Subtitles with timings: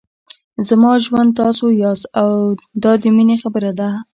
[0.69, 2.07] زما ژوند تاسو یاست
[2.83, 3.89] دا د مینې خبره ده.